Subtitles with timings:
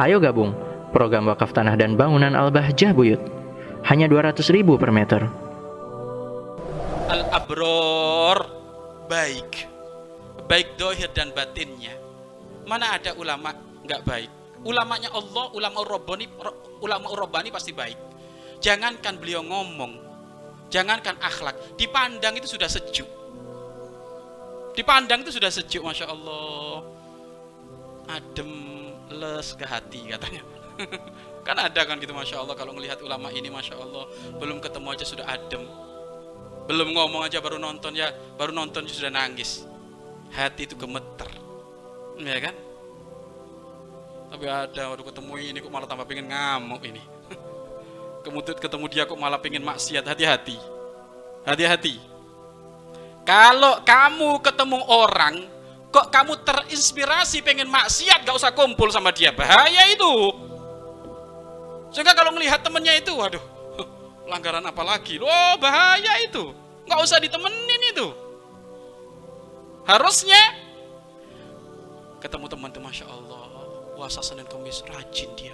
[0.00, 0.56] Ayo gabung
[0.96, 3.20] program wakaf tanah dan bangunan Al-Bahjah Buyut.
[3.84, 5.28] Hanya 200 ribu per meter.
[7.12, 8.48] Al-abror
[9.12, 9.68] baik.
[10.48, 11.92] Baik dohir dan batinnya.
[12.64, 13.52] Mana ada ulama
[13.84, 14.30] nggak baik?
[14.64, 16.26] Ulamanya Allah, ulama Rabbani,
[16.80, 17.96] ulama Rabbani pasti baik.
[18.64, 20.00] Jangankan beliau ngomong,
[20.72, 23.08] jangankan akhlak, dipandang itu sudah sejuk.
[24.72, 26.84] Dipandang itu sudah sejuk, masya Allah.
[28.08, 30.42] Adem les ke hati katanya.
[31.46, 34.04] Kan ada kan gitu masya Allah kalau ngelihat ulama ini masya Allah
[34.36, 35.64] belum ketemu aja sudah adem.
[36.68, 39.64] Belum ngomong aja baru nonton ya baru nonton sudah nangis.
[40.30, 41.26] Hati itu gemeter.
[42.20, 42.54] Ya kan?
[44.30, 47.02] Tapi ada waktu ketemu ini kok malah tambah pengen ngamuk ini.
[48.24, 50.06] Kemudian ketemu dia kok malah pengen maksiat.
[50.06, 50.60] Hati-hati.
[51.48, 51.98] Hati-hati.
[53.24, 55.48] Kalau kamu ketemu orang
[55.90, 59.34] kok kamu terinspirasi pengen maksiat gak usah kumpul sama dia?
[59.34, 60.10] Bahaya itu.
[61.90, 63.42] Sehingga kalau melihat temennya itu waduh
[64.24, 65.18] pelanggaran apa lagi?
[65.18, 66.54] Loh bahaya itu.
[66.86, 68.06] Gak usah ditemenin itu.
[69.82, 70.38] Harusnya
[72.22, 73.50] ketemu teman tuh masya Allah.
[73.98, 75.52] Puasa Senin Kamis rajin dia.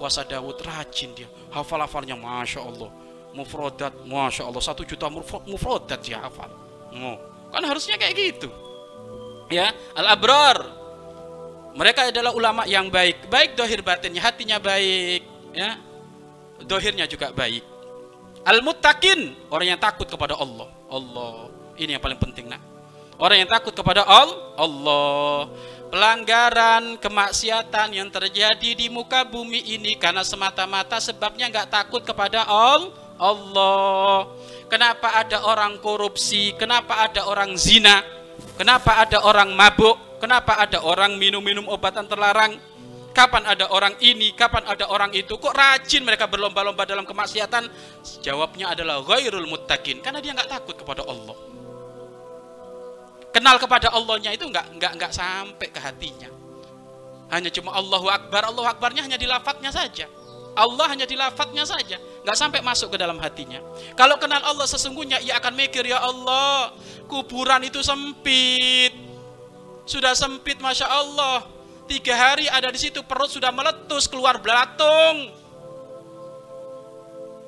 [0.00, 1.28] Puasa Dawud rajin dia.
[1.52, 2.88] Hafal-hafalnya masya Allah.
[3.36, 4.64] Mufrodat masya Allah.
[4.64, 6.48] Satu juta mufrodat dia hafal.
[6.94, 7.18] Oh,
[7.52, 8.63] kan harusnya kayak gitu
[9.54, 10.84] ya al-abrar
[11.74, 13.26] mereka adalah ulama yang baik.
[13.26, 15.74] Baik dohir batinnya hatinya baik ya.
[16.62, 17.66] Dohirnya juga baik.
[18.46, 20.70] Al-muttaqin orang yang takut kepada Allah.
[20.86, 22.62] Allah ini yang paling penting nak.
[23.18, 25.50] Orang yang takut kepada Allah Allah.
[25.90, 32.94] Pelanggaran kemaksiatan yang terjadi di muka bumi ini karena semata-mata sebabnya nggak takut kepada Allah
[33.18, 34.30] Allah.
[34.70, 36.54] Kenapa ada orang korupsi?
[36.54, 38.13] Kenapa ada orang zina
[38.54, 40.18] Kenapa ada orang mabuk?
[40.22, 42.56] Kenapa ada orang minum-minum obatan terlarang?
[43.14, 44.34] Kapan ada orang ini?
[44.34, 45.38] Kapan ada orang itu?
[45.38, 47.70] Kok rajin mereka berlomba-lomba dalam kemaksiatan?
[48.24, 51.36] Jawabnya adalah ghairul muttaqin karena dia nggak takut kepada Allah.
[53.30, 56.30] Kenal kepada Allahnya itu nggak nggak nggak sampai ke hatinya.
[57.30, 60.06] Hanya cuma Allahu Akbar, Allahu Akbarnya hanya di lafadznya saja.
[60.54, 63.58] Allah hanya di lafadznya saja, nggak sampai masuk ke dalam hatinya.
[63.98, 66.70] Kalau kenal Allah sesungguhnya, ia akan mikir ya Allah,
[67.14, 68.90] kuburan itu sempit,
[69.86, 71.46] sudah sempit, masya Allah.
[71.86, 75.30] Tiga hari ada di situ, perut sudah meletus, keluar belatung.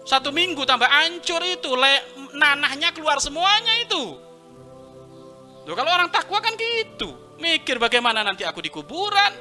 [0.06, 1.94] Satu minggu tambah hancur itu, le,
[2.38, 4.22] nanahnya keluar semuanya itu.
[5.66, 9.34] Loh, kalau orang takwa kan gitu, mikir bagaimana nanti aku di kuburan.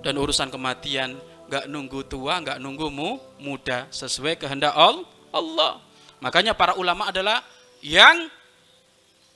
[0.00, 5.76] Dan urusan kematian nggak nunggu tua, nggak nunggu mu, muda, sesuai kehendak Allah.
[6.24, 7.44] Makanya para ulama adalah
[7.80, 8.28] yang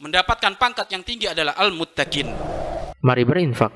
[0.00, 2.28] mendapatkan pangkat yang tinggi adalah al-muttaqin.
[3.04, 3.72] Mari berinfak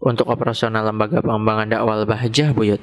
[0.00, 2.80] untuk operasional lembaga pengembangan dakwah Bahjah Buyut.